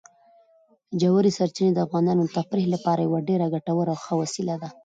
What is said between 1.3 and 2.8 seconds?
سرچینې د افغانانو د تفریح